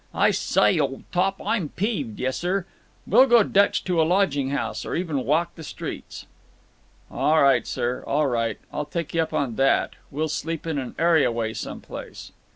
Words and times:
I 0.15 0.31
sye, 0.31 0.79
old 0.79 1.03
top, 1.11 1.39
I'm 1.45 1.69
peeved; 1.69 2.19
yessir. 2.19 2.65
We'll 3.05 3.27
go 3.27 3.43
Dutch 3.43 3.83
to 3.83 4.01
a 4.01 4.01
lodging 4.01 4.49
house, 4.49 4.83
or 4.83 4.95
even 4.95 5.25
walk 5.25 5.53
the 5.53 5.63
streets." 5.63 6.25
"All 7.11 7.39
right, 7.43 7.67
sir; 7.67 8.03
all 8.07 8.25
right. 8.25 8.57
I'll 8.73 8.85
take 8.85 9.13
you 9.13 9.21
up 9.21 9.31
on 9.31 9.57
that. 9.57 9.93
We'll 10.09 10.27
sleep 10.29 10.65
in 10.65 10.79
an 10.79 10.95
areaway 10.97 11.53
some 11.53 11.81
place." 11.81 12.31